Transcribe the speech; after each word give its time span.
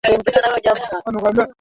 katika 0.01 0.23
kuwekeza 0.23 0.41
katika 0.41 0.71
hali 0.71 0.81
ya 0.95 1.01
pamoja 1.03 1.11
ya 1.19 1.21
mabadiliko 1.21 1.49